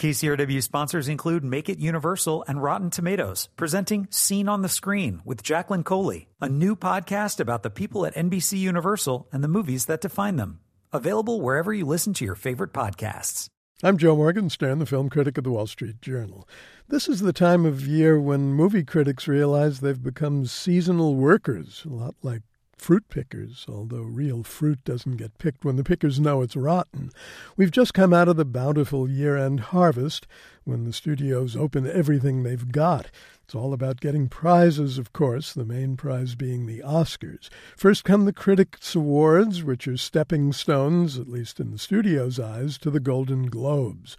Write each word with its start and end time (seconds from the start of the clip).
KCRW 0.00 0.62
sponsors 0.62 1.08
include 1.08 1.44
Make 1.44 1.68
It 1.68 1.78
Universal 1.78 2.42
and 2.48 2.62
Rotten 2.62 2.88
Tomatoes, 2.88 3.50
presenting 3.54 4.08
Scene 4.08 4.48
on 4.48 4.62
the 4.62 4.68
Screen 4.70 5.20
with 5.26 5.42
Jacqueline 5.42 5.84
Coley, 5.84 6.30
a 6.40 6.48
new 6.48 6.74
podcast 6.74 7.38
about 7.38 7.62
the 7.62 7.68
people 7.68 8.06
at 8.06 8.14
NBC 8.14 8.56
Universal 8.56 9.28
and 9.30 9.44
the 9.44 9.48
movies 9.48 9.84
that 9.84 10.00
define 10.00 10.36
them. 10.36 10.60
Available 10.90 11.42
wherever 11.42 11.70
you 11.74 11.84
listen 11.84 12.14
to 12.14 12.24
your 12.24 12.34
favorite 12.34 12.72
podcasts. 12.72 13.48
I'm 13.82 13.98
Joe 13.98 14.16
Morgenstern, 14.16 14.78
the 14.78 14.86
film 14.86 15.10
critic 15.10 15.36
of 15.36 15.44
the 15.44 15.50
Wall 15.50 15.66
Street 15.66 16.00
Journal. 16.00 16.48
This 16.88 17.06
is 17.06 17.20
the 17.20 17.34
time 17.34 17.66
of 17.66 17.86
year 17.86 18.18
when 18.18 18.54
movie 18.54 18.84
critics 18.84 19.28
realize 19.28 19.80
they've 19.80 20.02
become 20.02 20.46
seasonal 20.46 21.14
workers, 21.14 21.82
a 21.84 21.90
lot 21.90 22.14
like 22.22 22.40
fruit 22.80 23.08
pickers, 23.08 23.66
although 23.68 24.02
real 24.02 24.42
fruit 24.42 24.82
doesn't 24.84 25.18
get 25.18 25.38
picked 25.38 25.64
when 25.64 25.76
the 25.76 25.84
pickers 25.84 26.18
know 26.18 26.40
it's 26.40 26.56
rotten. 26.56 27.10
We've 27.56 27.70
just 27.70 27.94
come 27.94 28.14
out 28.14 28.26
of 28.26 28.36
the 28.36 28.44
bountiful 28.44 29.08
year 29.08 29.36
end 29.36 29.60
harvest 29.60 30.26
when 30.64 30.84
the 30.84 30.92
studios 30.92 31.54
open 31.54 31.86
everything 31.86 32.42
they've 32.42 32.72
got. 32.72 33.10
It's 33.44 33.54
all 33.54 33.72
about 33.72 34.00
getting 34.00 34.28
prizes, 34.28 34.96
of 34.96 35.12
course, 35.12 35.52
the 35.52 35.64
main 35.64 35.96
prize 35.96 36.34
being 36.34 36.66
the 36.66 36.80
Oscars. 36.80 37.48
First 37.76 38.04
come 38.04 38.24
the 38.24 38.32
Critics' 38.32 38.94
Awards, 38.94 39.62
which 39.62 39.86
are 39.86 39.96
stepping 39.96 40.52
stones, 40.52 41.18
at 41.18 41.28
least 41.28 41.60
in 41.60 41.72
the 41.72 41.78
studio's 41.78 42.40
eyes, 42.40 42.78
to 42.78 42.90
the 42.90 43.00
Golden 43.00 43.46
Globes. 43.46 44.16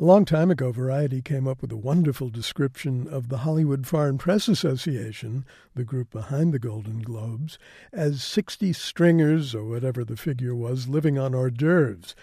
A 0.00 0.04
long 0.04 0.24
time 0.24 0.50
ago, 0.50 0.72
Variety 0.72 1.20
came 1.20 1.46
up 1.46 1.60
with 1.60 1.70
a 1.70 1.76
wonderful 1.76 2.30
description 2.30 3.06
of 3.06 3.28
the 3.28 3.36
Hollywood 3.36 3.86
Foreign 3.86 4.16
Press 4.16 4.48
Association, 4.48 5.44
the 5.74 5.84
group 5.84 6.10
behind 6.10 6.54
the 6.54 6.58
Golden 6.58 7.00
Globes, 7.00 7.58
as 7.92 8.22
60 8.22 8.72
stringers, 8.72 9.54
or 9.54 9.64
whatever 9.64 10.02
the 10.02 10.16
figure 10.16 10.54
was, 10.54 10.88
living 10.88 11.18
on 11.18 11.34
hors 11.34 11.50
d'oeuvres. 11.50 12.14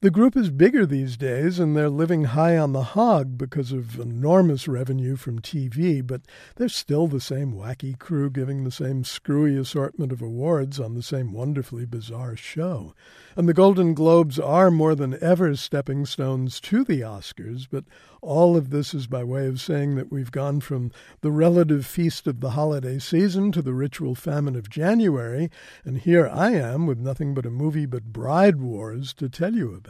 The 0.00 0.12
group 0.12 0.36
is 0.36 0.50
bigger 0.50 0.86
these 0.86 1.16
days, 1.16 1.58
and 1.58 1.76
they're 1.76 1.90
living 1.90 2.22
high 2.22 2.56
on 2.56 2.72
the 2.72 2.84
hog 2.84 3.36
because 3.36 3.72
of 3.72 3.98
enormous 3.98 4.68
revenue 4.68 5.16
from 5.16 5.40
TV, 5.40 6.06
but 6.06 6.20
they're 6.54 6.68
still 6.68 7.08
the 7.08 7.20
same 7.20 7.52
wacky 7.52 7.98
crew 7.98 8.30
giving 8.30 8.62
the 8.62 8.70
same 8.70 9.02
screwy 9.02 9.56
assortment 9.56 10.12
of 10.12 10.22
awards 10.22 10.78
on 10.78 10.94
the 10.94 11.02
same 11.02 11.32
wonderfully 11.32 11.84
bizarre 11.84 12.36
show. 12.36 12.94
And 13.34 13.48
the 13.48 13.54
Golden 13.54 13.92
Globes 13.92 14.38
are 14.38 14.70
more 14.70 14.94
than 14.94 15.20
ever 15.20 15.56
stepping 15.56 16.06
stones 16.06 16.60
to 16.60 16.84
the 16.84 17.00
Oscars, 17.00 17.66
but 17.68 17.84
all 18.22 18.56
of 18.56 18.70
this 18.70 18.94
is 18.94 19.08
by 19.08 19.24
way 19.24 19.48
of 19.48 19.60
saying 19.60 19.96
that 19.96 20.12
we've 20.12 20.30
gone 20.30 20.60
from 20.60 20.92
the 21.22 21.32
relative 21.32 21.84
feast 21.84 22.28
of 22.28 22.38
the 22.38 22.50
holiday 22.50 23.00
season 23.00 23.50
to 23.50 23.62
the 23.62 23.74
ritual 23.74 24.14
famine 24.14 24.54
of 24.54 24.70
January, 24.70 25.50
and 25.84 25.98
here 25.98 26.28
I 26.28 26.52
am 26.52 26.86
with 26.86 26.98
nothing 26.98 27.34
but 27.34 27.46
a 27.46 27.50
movie 27.50 27.86
but 27.86 28.12
Bride 28.12 28.60
Wars 28.60 29.12
to 29.14 29.28
tell 29.28 29.54
you 29.54 29.74
about. 29.74 29.87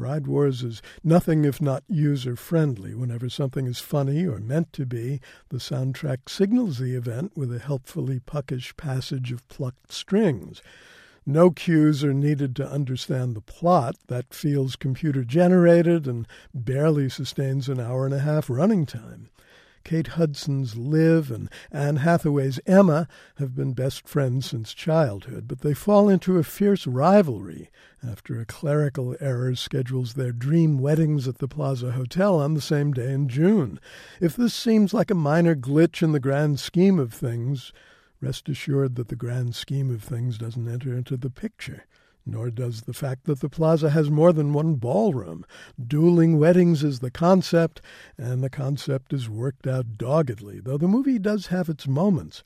Bride 0.00 0.26
Wars 0.26 0.62
is 0.62 0.80
nothing 1.04 1.44
if 1.44 1.60
not 1.60 1.84
user 1.86 2.34
friendly. 2.34 2.94
Whenever 2.94 3.28
something 3.28 3.66
is 3.66 3.80
funny 3.80 4.26
or 4.26 4.38
meant 4.38 4.72
to 4.72 4.86
be, 4.86 5.20
the 5.50 5.58
soundtrack 5.58 6.26
signals 6.26 6.78
the 6.78 6.94
event 6.94 7.36
with 7.36 7.54
a 7.54 7.58
helpfully 7.58 8.18
puckish 8.18 8.74
passage 8.78 9.30
of 9.30 9.46
plucked 9.48 9.92
strings. 9.92 10.62
No 11.26 11.50
cues 11.50 12.02
are 12.02 12.14
needed 12.14 12.56
to 12.56 12.66
understand 12.66 13.36
the 13.36 13.42
plot. 13.42 13.94
That 14.06 14.32
feels 14.32 14.74
computer 14.74 15.22
generated 15.22 16.08
and 16.08 16.26
barely 16.54 17.10
sustains 17.10 17.68
an 17.68 17.78
hour 17.78 18.06
and 18.06 18.14
a 18.14 18.20
half 18.20 18.48
running 18.48 18.86
time. 18.86 19.28
Kate 19.84 20.08
Hudson's 20.08 20.76
Liv 20.76 21.30
and 21.30 21.50
Anne 21.72 21.96
Hathaway's 21.96 22.60
Emma 22.66 23.08
have 23.36 23.54
been 23.54 23.72
best 23.72 24.06
friends 24.06 24.46
since 24.46 24.74
childhood, 24.74 25.48
but 25.48 25.60
they 25.60 25.74
fall 25.74 26.08
into 26.08 26.38
a 26.38 26.44
fierce 26.44 26.86
rivalry 26.86 27.70
after 28.06 28.40
a 28.40 28.46
clerical 28.46 29.16
error 29.20 29.54
schedules 29.54 30.14
their 30.14 30.32
dream 30.32 30.78
weddings 30.78 31.26
at 31.26 31.38
the 31.38 31.48
Plaza 31.48 31.92
Hotel 31.92 32.38
on 32.38 32.54
the 32.54 32.60
same 32.60 32.92
day 32.92 33.12
in 33.12 33.28
June. 33.28 33.80
If 34.20 34.36
this 34.36 34.54
seems 34.54 34.94
like 34.94 35.10
a 35.10 35.14
minor 35.14 35.54
glitch 35.54 36.02
in 36.02 36.12
the 36.12 36.20
grand 36.20 36.60
scheme 36.60 36.98
of 36.98 37.12
things, 37.12 37.72
rest 38.20 38.48
assured 38.48 38.96
that 38.96 39.08
the 39.08 39.16
grand 39.16 39.54
scheme 39.54 39.90
of 39.92 40.02
things 40.02 40.38
doesn't 40.38 40.68
enter 40.68 40.94
into 40.94 41.16
the 41.16 41.30
picture. 41.30 41.84
Nor 42.26 42.50
does 42.50 42.82
the 42.82 42.92
fact 42.92 43.24
that 43.24 43.40
the 43.40 43.48
plaza 43.48 43.90
has 43.90 44.10
more 44.10 44.32
than 44.32 44.52
one 44.52 44.74
ballroom. 44.74 45.44
Dueling 45.84 46.38
weddings 46.38 46.84
is 46.84 47.00
the 47.00 47.10
concept, 47.10 47.80
and 48.18 48.42
the 48.42 48.50
concept 48.50 49.12
is 49.12 49.28
worked 49.28 49.66
out 49.66 49.96
doggedly, 49.96 50.60
though 50.60 50.78
the 50.78 50.86
movie 50.86 51.18
does 51.18 51.46
have 51.46 51.68
its 51.68 51.88
moments. 51.88 52.44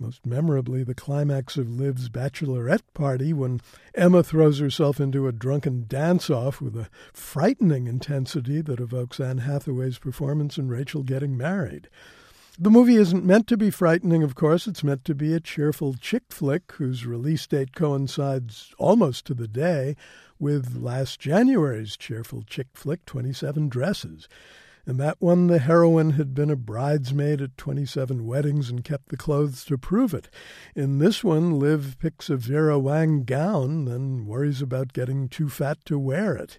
Most 0.00 0.24
memorably, 0.24 0.82
the 0.82 0.94
climax 0.94 1.58
of 1.58 1.68
Liv's 1.68 2.08
bachelorette 2.08 2.80
party 2.94 3.34
when 3.34 3.60
Emma 3.94 4.22
throws 4.22 4.58
herself 4.58 4.98
into 4.98 5.28
a 5.28 5.32
drunken 5.32 5.84
dance 5.86 6.30
off 6.30 6.62
with 6.62 6.74
a 6.74 6.88
frightening 7.12 7.86
intensity 7.86 8.62
that 8.62 8.80
evokes 8.80 9.20
Anne 9.20 9.38
Hathaway's 9.38 9.98
performance 9.98 10.56
in 10.56 10.68
Rachel 10.68 11.02
getting 11.02 11.36
married. 11.36 11.90
The 12.62 12.68
movie 12.68 12.96
isn't 12.96 13.24
meant 13.24 13.46
to 13.46 13.56
be 13.56 13.70
frightening, 13.70 14.22
of 14.22 14.34
course. 14.34 14.66
It's 14.66 14.84
meant 14.84 15.06
to 15.06 15.14
be 15.14 15.32
a 15.32 15.40
cheerful 15.40 15.94
chick 15.94 16.24
flick 16.28 16.72
whose 16.72 17.06
release 17.06 17.46
date 17.46 17.74
coincides 17.74 18.74
almost 18.76 19.24
to 19.26 19.34
the 19.34 19.48
day 19.48 19.96
with 20.38 20.76
last 20.76 21.18
January's 21.18 21.96
cheerful 21.96 22.42
chick 22.42 22.66
flick, 22.74 23.06
27 23.06 23.70
Dresses. 23.70 24.28
In 24.86 24.98
that 24.98 25.16
one, 25.20 25.46
the 25.46 25.58
heroine 25.58 26.10
had 26.10 26.34
been 26.34 26.50
a 26.50 26.56
bridesmaid 26.56 27.40
at 27.40 27.56
27 27.56 28.26
weddings 28.26 28.68
and 28.68 28.84
kept 28.84 29.08
the 29.08 29.16
clothes 29.16 29.64
to 29.64 29.78
prove 29.78 30.12
it. 30.12 30.28
In 30.76 30.98
this 30.98 31.24
one, 31.24 31.58
Liv 31.58 31.96
picks 31.98 32.28
a 32.28 32.36
Vera 32.36 32.78
Wang 32.78 33.24
gown, 33.24 33.86
then 33.86 34.26
worries 34.26 34.60
about 34.60 34.92
getting 34.92 35.30
too 35.30 35.48
fat 35.48 35.78
to 35.86 35.98
wear 35.98 36.36
it. 36.36 36.58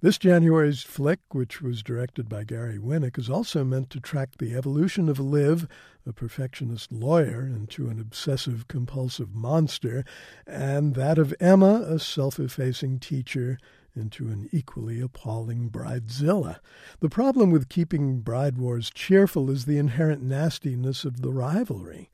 This 0.00 0.16
January's 0.16 0.84
flick, 0.84 1.18
which 1.32 1.60
was 1.60 1.82
directed 1.82 2.28
by 2.28 2.44
Gary 2.44 2.78
Winick, 2.78 3.18
is 3.18 3.28
also 3.28 3.64
meant 3.64 3.90
to 3.90 3.98
track 3.98 4.38
the 4.38 4.54
evolution 4.54 5.08
of 5.08 5.18
Liv, 5.18 5.66
a 6.06 6.12
perfectionist 6.12 6.92
lawyer, 6.92 7.44
into 7.44 7.88
an 7.88 7.98
obsessive 7.98 8.68
compulsive 8.68 9.34
monster, 9.34 10.04
and 10.46 10.94
that 10.94 11.18
of 11.18 11.34
Emma, 11.40 11.84
a 11.88 11.98
self 11.98 12.38
effacing 12.38 13.00
teacher, 13.00 13.58
into 13.96 14.28
an 14.28 14.48
equally 14.52 15.00
appalling 15.00 15.68
bridezilla. 15.68 16.60
The 17.00 17.08
problem 17.08 17.50
with 17.50 17.68
keeping 17.68 18.20
Bride 18.20 18.56
Wars 18.56 18.90
cheerful 18.90 19.50
is 19.50 19.64
the 19.64 19.78
inherent 19.78 20.22
nastiness 20.22 21.04
of 21.04 21.22
the 21.22 21.32
rivalry. 21.32 22.08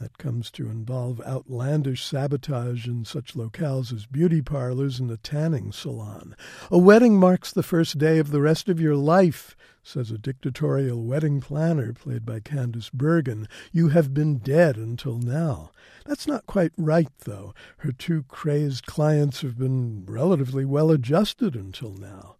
That 0.00 0.18
comes 0.18 0.50
to 0.52 0.68
involve 0.68 1.20
outlandish 1.20 2.04
sabotage 2.04 2.88
in 2.88 3.04
such 3.04 3.34
locales 3.34 3.92
as 3.92 4.06
beauty 4.06 4.42
parlors 4.42 4.98
and 4.98 5.10
a 5.10 5.16
tanning 5.16 5.70
salon. 5.70 6.34
A 6.70 6.78
wedding 6.78 7.18
marks 7.18 7.52
the 7.52 7.62
first 7.62 7.96
day 7.96 8.18
of 8.18 8.30
the 8.30 8.40
rest 8.40 8.68
of 8.68 8.80
your 8.80 8.96
life, 8.96 9.56
says 9.84 10.10
a 10.10 10.18
dictatorial 10.18 11.04
wedding 11.04 11.40
planner 11.40 11.92
played 11.92 12.26
by 12.26 12.40
Candice 12.40 12.90
Bergen. 12.92 13.46
You 13.70 13.88
have 13.88 14.12
been 14.12 14.38
dead 14.38 14.76
until 14.76 15.18
now. 15.18 15.70
That's 16.06 16.26
not 16.26 16.46
quite 16.46 16.72
right, 16.76 17.12
though. 17.20 17.54
Her 17.78 17.92
two 17.92 18.24
crazed 18.24 18.86
clients 18.86 19.42
have 19.42 19.56
been 19.56 20.04
relatively 20.06 20.64
well 20.64 20.90
adjusted 20.90 21.54
until 21.54 21.92
now. 21.92 22.36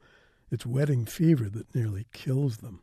It's 0.50 0.66
wedding 0.66 1.04
fever 1.06 1.48
that 1.50 1.74
nearly 1.74 2.06
kills 2.12 2.58
them. 2.58 2.82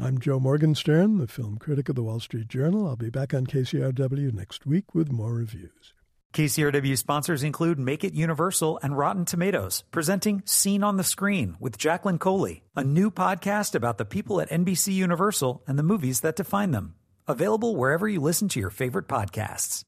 I'm 0.00 0.18
Joe 0.18 0.40
Morgenstern, 0.40 1.18
the 1.18 1.28
film 1.28 1.56
critic 1.56 1.88
of 1.88 1.94
the 1.94 2.02
Wall 2.02 2.18
Street 2.18 2.48
Journal. 2.48 2.88
I'll 2.88 2.96
be 2.96 3.10
back 3.10 3.32
on 3.32 3.46
KCRW 3.46 4.34
next 4.34 4.66
week 4.66 4.92
with 4.92 5.12
more 5.12 5.32
reviews. 5.32 5.94
KCRW 6.32 6.98
sponsors 6.98 7.44
include 7.44 7.78
Make 7.78 8.02
It 8.02 8.12
Universal 8.12 8.80
and 8.82 8.98
Rotten 8.98 9.24
Tomatoes, 9.24 9.84
presenting 9.92 10.42
Scene 10.46 10.82
on 10.82 10.96
the 10.96 11.04
Screen 11.04 11.56
with 11.60 11.78
Jacqueline 11.78 12.18
Coley, 12.18 12.64
a 12.74 12.82
new 12.82 13.08
podcast 13.08 13.76
about 13.76 13.98
the 13.98 14.04
people 14.04 14.40
at 14.40 14.50
NBC 14.50 14.92
Universal 14.94 15.62
and 15.68 15.78
the 15.78 15.84
movies 15.84 16.22
that 16.22 16.34
define 16.34 16.72
them. 16.72 16.96
Available 17.28 17.76
wherever 17.76 18.08
you 18.08 18.20
listen 18.20 18.48
to 18.48 18.58
your 18.58 18.70
favorite 18.70 19.06
podcasts. 19.06 19.84